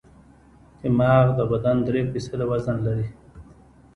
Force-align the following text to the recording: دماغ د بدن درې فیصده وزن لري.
دماغ 0.81 1.25
د 1.37 1.39
بدن 1.51 1.77
درې 1.87 2.01
فیصده 2.11 2.45
وزن 2.51 2.77
لري. 2.87 3.07